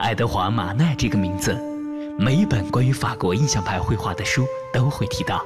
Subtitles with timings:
[0.00, 1.54] 爱德华·马奈这个名字，
[2.18, 5.44] 每一本关于法国印象派绘画的书都会提到。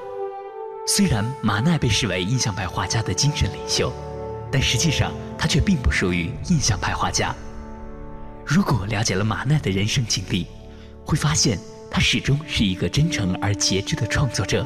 [0.86, 3.92] 虽然马奈被视为印象派画家的精神领袖，
[4.52, 7.34] 但实际上他却并不属于印象派画家。
[8.46, 10.46] 如果了解了马奈的人生经历，
[11.04, 11.58] 会发现
[11.90, 14.64] 他始终是一个真诚而节制的创作者。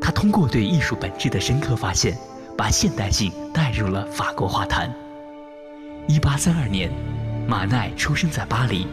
[0.00, 2.18] 他通过对艺术本质的深刻发现，
[2.58, 4.92] 把现代性带入了法国画坛。
[6.08, 6.90] 一八三二年，
[7.46, 8.86] 马奈出生在巴黎。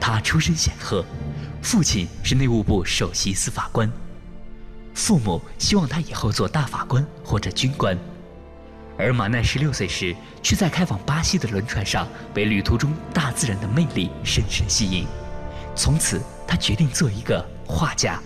[0.00, 1.04] 他出身显赫，
[1.60, 3.90] 父亲是内务部首席司法官。
[4.94, 7.98] 父母希望他以后做大法官或者军官，
[8.96, 15.06] 而马奈十六岁时却在开往巴西的轮船上被旅途中大自然的魅力深深吸引，
[15.74, 18.20] 从此他决定做一个画家。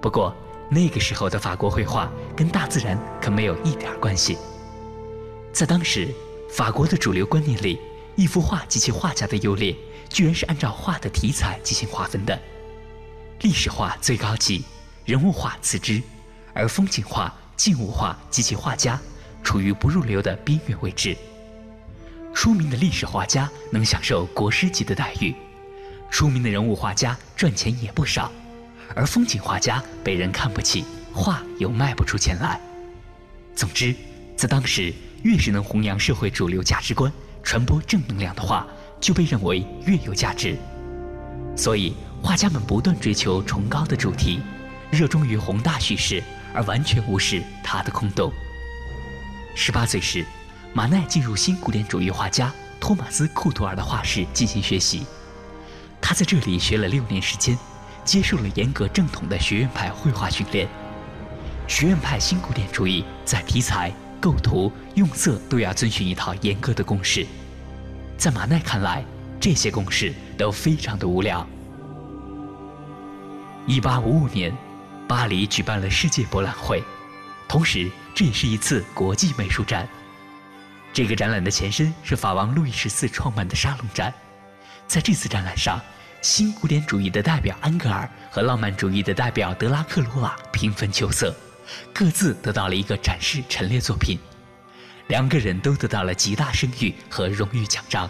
[0.00, 0.34] 不过
[0.68, 4.36] 那个时候的法国绘画跟大自然可没有一点关系，
[5.52, 6.12] 在当时
[6.50, 7.80] 法国的主流观念里，
[8.18, 9.72] 一幅画及其画家的优劣
[10.10, 12.36] 居然是按照画的题材进行划分的，
[13.42, 14.64] 历史画最高级。
[15.04, 16.02] 人物画次之，
[16.52, 19.00] 而风景画、静物画及其画家
[19.44, 21.16] 处于不入流的边缘位置。
[22.34, 25.32] 出名的历史画家能享受国师级的待遇，
[26.10, 28.32] 出名的人物画家赚钱也不少，
[28.96, 32.60] 而风景画家被人看不起，画又卖不出钱来。
[33.54, 33.94] 总之，
[34.36, 37.12] 在当时，越是能弘扬社会主流价值观、
[37.48, 38.66] 传播正能量的话，
[39.00, 40.54] 就被认为越有价值。
[41.56, 44.42] 所以，画家们不断追求崇高的主题。
[44.90, 48.30] 热衷于宏大叙事，而完全无视他的空洞。
[49.54, 50.26] 十八岁时，
[50.74, 55.06] 马奈进入新古典主义画家托马斯·库图尔的画室进行学习。
[56.02, 57.58] 他在这里学了六年时间，
[58.04, 60.68] 接受了严格正统的学院派绘画训练。
[61.66, 67.26] 学院派新古典主义在题材、构图、用色都要遵循一套严格的公式。
[68.16, 69.04] 在马奈看来，
[69.40, 71.46] 这些公式都非常的无聊。
[73.66, 74.52] 一八五五年。
[75.08, 76.84] 巴黎举办了世界博览会，
[77.48, 79.88] 同时这也是一次国际美术展。
[80.92, 84.12] 这个展览的前身是法王路易十四创办的沙龙展。
[84.86, 85.80] 在这次展览上，
[86.20, 91.34] 新古典主义的代表安格尔和浪漫主义的代表德拉克罗瓦平分秋色，
[91.92, 94.18] 各自得到了一个展示陈列作品。
[95.08, 98.08] 两个人都得到了极大声誉和荣誉奖章。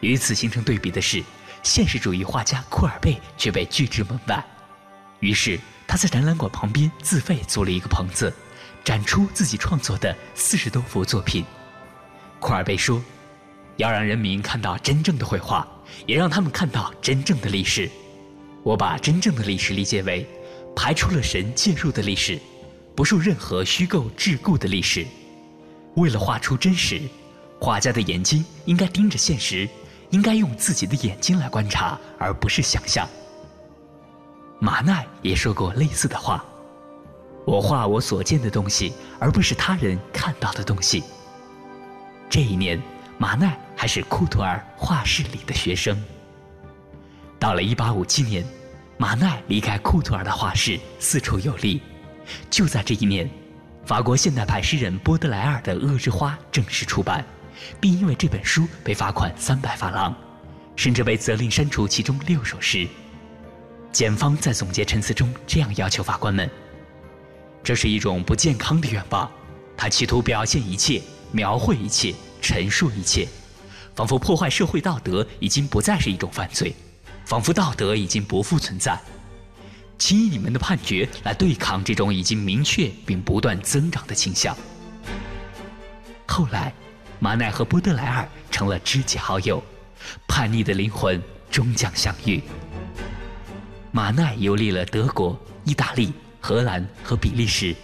[0.00, 1.22] 与此形成对比的是，
[1.62, 4.44] 现实主义画家库尔贝却被拒之门外。
[5.20, 5.58] 于是。
[5.84, 8.32] 他在展览馆旁边自费租了一个棚子，
[8.82, 11.44] 展出自己创作的四十多幅作品。
[12.40, 13.02] 库尔贝说
[13.76, 15.68] ：“要让人民看到真正的绘画，
[16.06, 17.90] 也让他们看到真正的历史。
[18.62, 20.26] 我把真正的历史理解为
[20.74, 22.38] 排除了神介入的历史，
[22.94, 25.06] 不受任何虚构桎梏的历史。
[25.94, 27.00] 为了画出真实，
[27.60, 29.68] 画家的眼睛应该盯着现实，
[30.10, 33.08] 应该用自己的眼睛来观察，而不是想象。”
[34.58, 36.44] 马奈也说过类似的话
[37.44, 41.02] ：“我画我所见的东西，而不是他人看到的东西。”
[42.30, 42.80] 这一年，
[43.18, 46.00] 马奈还是库图尔画室里的学生。
[47.38, 48.44] 到了1857年，
[48.98, 51.80] 马奈离开库图尔的画室，四处游历。
[52.48, 53.28] 就在这一年，
[53.84, 57.24] 法国现代派诗人波德莱尔的《恶之花》正式出版，
[57.80, 60.14] 并因为这本书被罚款三百法郎，
[60.76, 62.86] 甚至被责令删除其中六首诗。
[63.90, 66.48] 检方在总结陈词中这样要求法官们
[67.62, 69.30] ：“这是一种不健康的愿望，
[69.76, 73.26] 他企图表现一切、描绘一切、陈述一切，
[73.94, 76.74] 仿佛破坏社会道德已经不再是一种犯罪，
[77.24, 78.98] 仿佛道德已经不复存在。
[79.98, 84.56] 请以你们的判决来对抗这种已经明确并不断增长的倾向。”
[86.26, 86.72] 后来，
[87.20, 89.62] 马奈和波德莱尔成了知己好友，
[90.26, 92.42] 叛逆的灵魂终将相遇。
[93.92, 97.76] 马奈游历了德国、意大利、荷兰和比利时，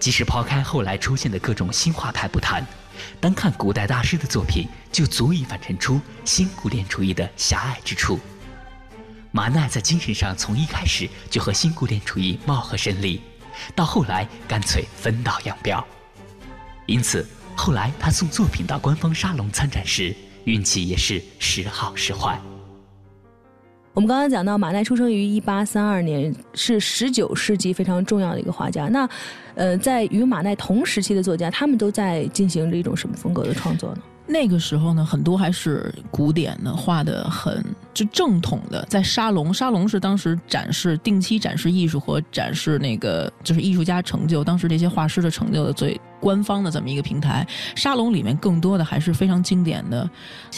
[0.00, 2.66] 即使抛开后来出现的各种新画派不谈，
[3.20, 8.18] 单看古代大师的作品，就足以反衬出新古典主义的狭隘之处。
[9.36, 13.20] 马奈在精神上从一开始就和新古典主义貌合神离，
[13.74, 15.86] 到后来干脆分道扬镳。
[16.86, 17.22] 因此，
[17.54, 22.40] 后来他送作品到官方沙龙参展时，运气也是时好时坏。
[23.92, 28.86] 我们刚刚讲到，马奈出生于一八三二年，是十九世纪非常重要的一个画家。
[28.86, 29.06] 那，
[29.54, 34.02] 呃，在与马奈同时期的作家，他们都在进行着一种什么风格的创作呢？
[34.26, 37.64] 那个时候呢，很多还是古典的，画的很
[37.94, 38.84] 就正统的。
[38.88, 46.00] 在沙龙，沙龙是当时展示、定期展示艺术和展示那个就是艺术家成就，当时这些画师的成就的最。
[46.18, 47.46] 官方的这么一个平台。
[47.76, 50.08] 沙龙里面更多的还是非常经典的，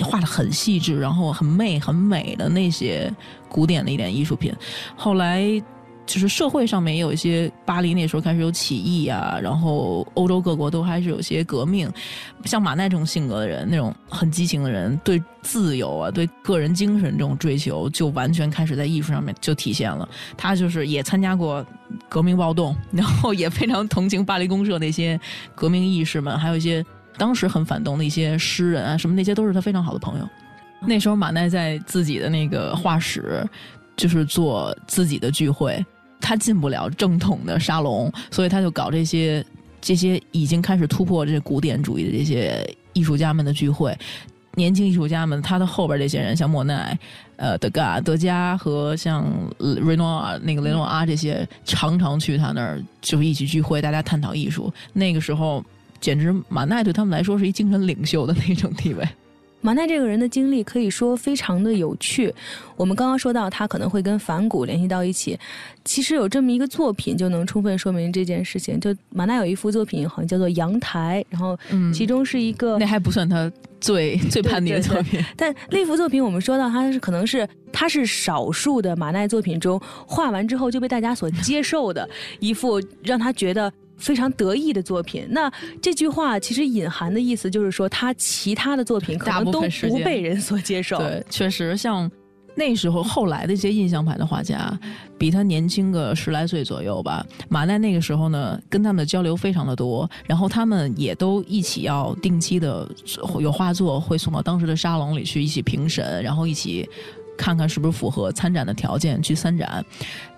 [0.02, 3.12] 画的很细致，然后很媚、很美的那些
[3.50, 4.54] 古典的一点艺术品。
[4.96, 5.62] 后来。
[6.08, 11.86] 就是社会上面也有一些，巴黎那时候开始有起义啊，然后欧洲各国都还是有些革命。
[12.46, 20.08] 像马奈这种性格的人，那种很激情的人，对自由啊，对个人精神这种追求，就完全开始在艺术上面就体现了。
[20.34, 21.64] 他就是也参加过
[22.08, 25.20] 革命暴动，然后也非常同情巴黎公社那些
[25.54, 26.82] 革命义士们，还有一些
[27.18, 30.26] 当时很反动的一些诗人啊，什么那些都是他非常好的朋友。
[30.80, 33.46] 那时候马奈在自己的那个画室，
[33.94, 35.84] 就是做自己的聚会。
[36.20, 39.44] 他进不了正统的沙龙，所以他就搞这些
[39.80, 43.96] 这些已经开始突破这古典主义的这些艺术家们的聚会。
[44.54, 46.98] 年轻艺术家们，他的后边这些人，像莫奈、
[47.36, 49.24] 呃德嘎、德加和像
[49.58, 54.72] 雷诺尔那个雷诺阿这些，常常去他那儿就一起聚会，大家探讨艺术。
[54.92, 55.64] 那个时候，
[56.00, 59.08] 简直马奈对他们来说是一精神领袖的那种地位。
[59.60, 62.32] 马奈这个人的经历可以说非常的有趣。
[62.76, 65.38] 我们刚刚说到他可能会跟反骨联系到一起，
[65.84, 68.78] 其实有这么一个作品就能充分说明这件事情。
[68.78, 71.58] 就马奈有一幅作品，好像叫做《阳台》，然后
[71.92, 73.50] 其中是一个那还不算他
[73.80, 75.20] 最最叛逆的作品。
[75.36, 82.08] 但那幅作品我们说到，他是可能是他是少数的马奈作品中画完之后就被大家所接受的
[82.38, 83.72] 一幅，让他觉得。
[83.98, 85.26] 非常得意的作品。
[85.30, 85.52] 那
[85.82, 90.98] 这句话其实隐含的意思就是说，他其他的作品可能都不被人所接受。
[90.98, 92.10] 对，确实，像
[92.54, 94.76] 那时候后来的一些印象派的画家，
[95.16, 97.24] 比他年轻个十来岁左右吧。
[97.48, 102.88] 马奈那个时候呢，跟他们的交流非常的多，然后他们也都一起要定期的
[103.40, 106.88] 有画作会送到当时的沙龙里去一起评审，然后一起
[107.36, 109.84] 看看是不是符合参展的条件去参展。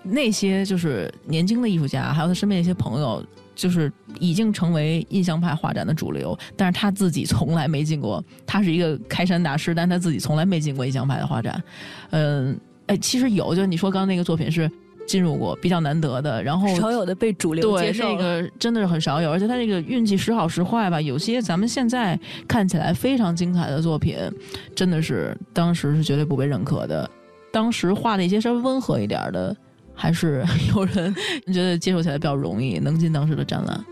[0.03, 3.23] 那些就是年轻的艺术家，还有他身边一些朋友。
[3.61, 8.23] 就是已经成为印象派画展的主流，但是他自己从来没进过。
[8.43, 11.63] 他是一个开山大师，但他自己从来没进过印象派的画展。
[12.09, 14.67] 嗯，哎，其实有，就你说刚刚那个作品是
[15.05, 16.41] 进入过，比较难得的。
[16.41, 19.29] 然后少有的被主流接受，那个真的是很少有。
[19.29, 24.17] 而且他这个运气时好时坏吧，有些咱们现在看起来非常精彩的作品，
[24.75, 27.07] 真的是当时是绝对不被认可的。
[27.51, 29.55] 当时画的一些稍微温和一点的。
[30.01, 30.43] 还是
[30.73, 31.13] 有人
[31.53, 33.85] 觉得接受起来比较容易，能进当时的展览。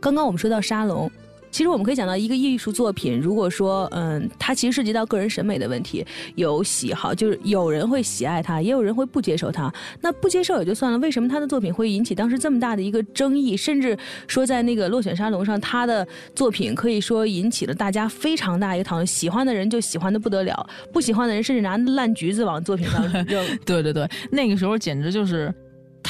[0.00, 1.10] 刚刚我们说到沙龙。
[1.50, 6.04] 其实我们可以讲到一个艺术作品，如果说嗯，它其实涉及到个人审美的问题，
[6.36, 9.72] 有喜好，就是有人会喜爱它，也有人会不接受它。
[10.00, 13.56] 那不接受也就算了，为什么他的作品会引起当时这么大的一个争议？
[13.56, 19.06] 甚至说在那个落选沙龙上，他的作品可以说引起了大家非常大一个讨论。
[19.06, 23.44] 喜欢的人就喜欢的不得了，不喜欢的人甚至拿烂橘子往作品上扔。
[23.66, 25.52] 对对对，那个时候简直就是。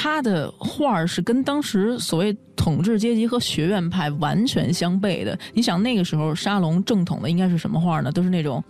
[0.02, 5.38] 他的画儿是跟当时所谓统治阶级和学院派完全相悖的。
[5.52, 8.10] 你想那个时候沙龙正统的应该是什么画呢？
[8.10, 8.64] 都是那种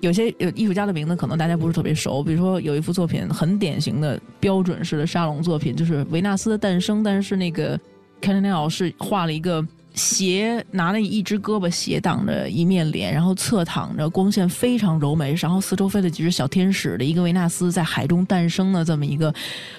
[0.00, 7.78] 有些有艺术家的名字可能大家不是特别熟，比如说有一幅作品很典型的标准式的沙龙作品，就是维纳斯的诞生，但是那个
[8.22, 9.62] c a n e l 是画了一个。
[9.94, 19.32] 斜拿了一只胳膊斜挡着一面脸，然后侧躺着，光线非常柔美，然后四周飞了几只小天使的一个维纳斯在海中诞生的这么一个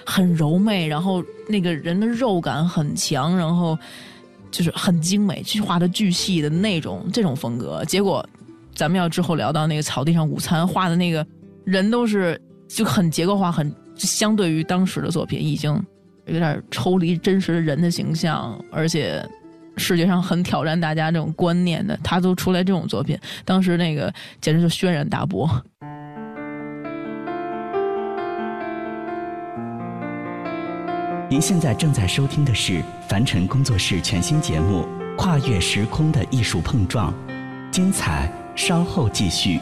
[0.06, 3.76] 很柔美，然后那个人的肉感很强，然后
[4.52, 7.84] 就是很精美，画的巨细的那种这种风格。
[7.84, 8.24] 结果
[8.72, 11.26] 咱们要之后聊到那个草地上午餐画的那个
[11.64, 15.72] 人都是就很结构化，很相对于当时的作品已经
[16.26, 19.28] 有点抽离真实的人的形象，而且。
[19.76, 25.48] 世界上很挑战大家这种观念的，他都出来这种作品，当时那个简直就轩然大波。
[31.28, 37.12] 您现在正在收听的是凡尘工作室全新节目《跨越时空的艺术碰撞》，
[37.70, 39.58] 精彩稍后继续。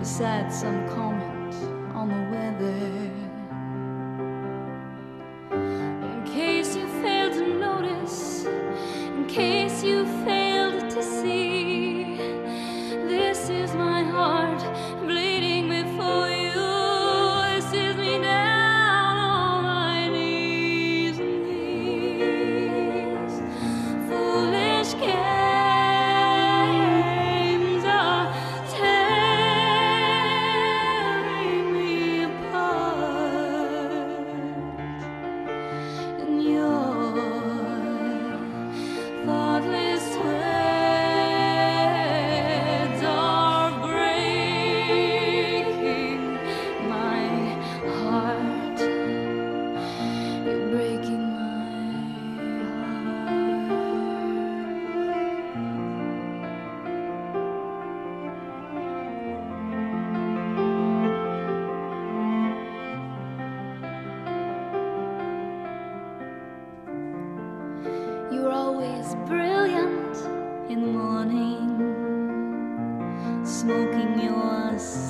[0.00, 1.54] besides some comment
[1.94, 3.29] on the weather.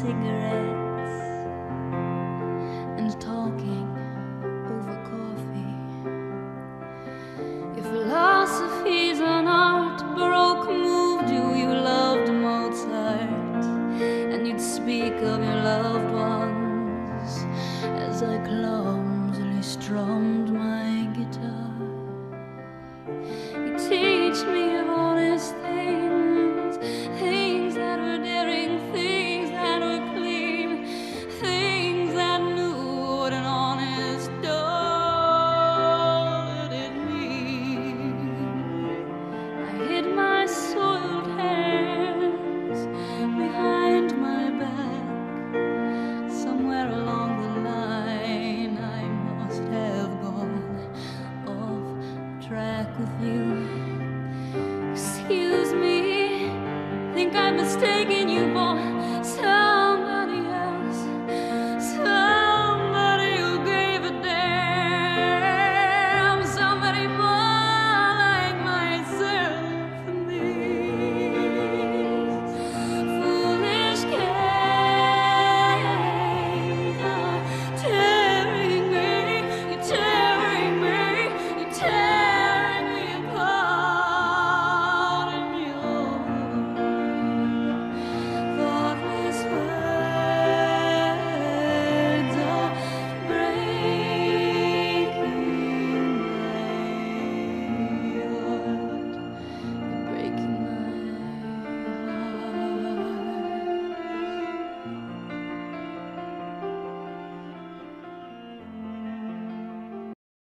[0.00, 1.20] cigarettes
[2.98, 3.88] and talking
[4.72, 5.76] over coffee.
[7.76, 13.64] Your philosophy's an art, Baroque moved you, you loved Mozart,
[14.32, 17.44] and you'd speak of your loved ones
[17.84, 18.99] as I close.